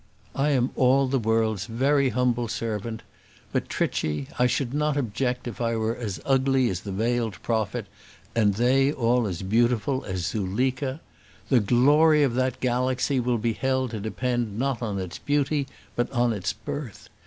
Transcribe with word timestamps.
"I 0.33 0.49
am 0.49 0.71
all 0.75 1.05
the 1.07 1.19
world's 1.19 1.67
very 1.67 2.09
humble 2.09 2.47
servant. 2.47 3.03
But, 3.51 3.69
Trichy, 3.69 4.29
I 4.39 4.47
should 4.47 4.73
not 4.73 4.97
object 4.97 5.47
if 5.47 5.61
I 5.61 5.75
were 5.75 5.95
as 5.95 6.19
ugly 6.25 6.69
as 6.71 6.79
the 6.81 6.91
veiled 6.91 7.35
prophet 7.43 7.85
and 8.35 8.55
they 8.55 8.91
all 8.91 9.27
as 9.27 9.43
beautiful 9.43 10.03
as 10.05 10.25
Zuleika. 10.25 11.01
The 11.49 11.59
glory 11.59 12.23
of 12.23 12.33
that 12.33 12.59
galaxy 12.61 13.19
will 13.19 13.37
be 13.37 13.53
held 13.53 13.91
to 13.91 13.99
depend 13.99 14.57
not 14.57 14.81
on 14.81 14.97
its 14.97 15.19
beauty, 15.19 15.67
but 15.95 16.11
on 16.11 16.33
its 16.33 16.51
birth. 16.51 17.07